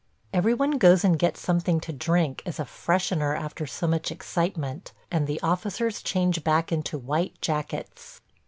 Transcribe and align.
Every 0.33 0.55
one 0.55 0.79
goes 0.79 1.03
and 1.03 1.19
gets 1.19 1.39
something 1.41 1.79
to 1.81 1.93
drink 1.93 2.41
as 2.47 2.59
a 2.59 2.65
freshener 2.65 3.37
after 3.39 3.67
so 3.67 3.85
much 3.85 4.09
excitement 4.09 4.93
and 5.11 5.27
the 5.27 5.39
officers 5.41 6.01
change 6.01 6.43
back 6.43 6.71
into 6.71 6.97
white 6.97 7.39
jackets. 7.39 8.19